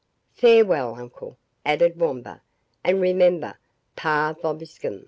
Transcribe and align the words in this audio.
"Farewell, 0.33 0.95
uncle," 0.95 1.37
added 1.63 1.99
Wamba; 1.99 2.41
"and 2.83 2.99
remember 2.99 3.59
'Pax 3.95 4.41
vobiscum'." 4.41 4.99